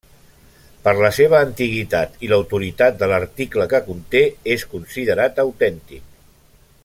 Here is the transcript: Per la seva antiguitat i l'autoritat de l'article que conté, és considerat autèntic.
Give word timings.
Per 0.85 0.93
la 0.99 1.11
seva 1.17 1.41
antiguitat 1.47 2.17
i 2.27 2.31
l'autoritat 2.31 2.97
de 3.03 3.11
l'article 3.13 3.69
que 3.75 3.83
conté, 3.91 4.23
és 4.57 4.67
considerat 4.75 5.43
autèntic. 5.45 6.09